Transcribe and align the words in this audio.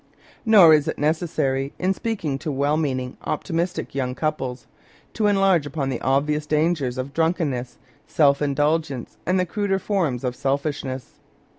Nor 0.47 0.73
is 0.73 0.87
it 0.87 0.97
necessary, 0.97 1.73
in 1.77 1.93
speaking 1.93 2.39
to 2.39 2.51
well 2.51 2.75
meaning, 2.75 3.17
optimistic 3.23 3.93
young 3.93 4.15
couples, 4.15 4.65
to 5.13 5.27
enlarge 5.27 5.67
upon 5.67 5.89
the 5.89 6.01
obvious 6.01 6.47
dangers 6.47 6.97
of 6.97 7.13
drunkenness, 7.13 7.77
self 8.07 8.41
indulgence, 8.41 9.17
and 9.27 9.39
the 9.39 9.45
cruder 9.45 9.77
forms 9.77 10.23
of 10.23 10.35
selfishness. 10.35 11.19